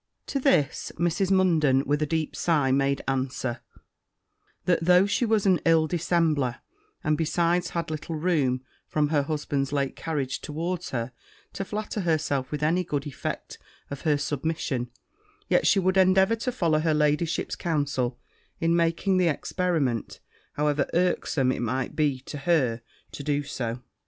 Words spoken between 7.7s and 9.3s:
little room, from her